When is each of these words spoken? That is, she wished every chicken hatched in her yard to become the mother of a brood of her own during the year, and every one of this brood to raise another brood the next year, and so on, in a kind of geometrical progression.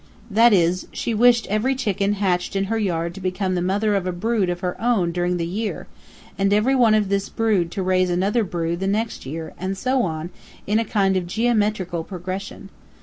That 0.31 0.51
is, 0.51 0.87
she 0.91 1.13
wished 1.13 1.45
every 1.45 1.75
chicken 1.75 2.13
hatched 2.13 2.55
in 2.55 2.63
her 2.73 2.77
yard 2.79 3.13
to 3.13 3.21
become 3.21 3.53
the 3.53 3.61
mother 3.61 3.93
of 3.93 4.07
a 4.07 4.11
brood 4.11 4.49
of 4.49 4.61
her 4.61 4.75
own 4.81 5.11
during 5.11 5.37
the 5.37 5.45
year, 5.45 5.85
and 6.39 6.51
every 6.51 6.73
one 6.73 6.95
of 6.95 7.09
this 7.09 7.29
brood 7.29 7.69
to 7.73 7.83
raise 7.83 8.09
another 8.09 8.43
brood 8.43 8.79
the 8.79 8.87
next 8.87 9.27
year, 9.27 9.53
and 9.59 9.77
so 9.77 10.01
on, 10.01 10.31
in 10.65 10.79
a 10.79 10.85
kind 10.85 11.15
of 11.15 11.27
geometrical 11.27 12.03
progression. 12.03 12.69